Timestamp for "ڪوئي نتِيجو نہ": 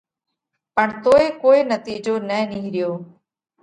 1.43-2.37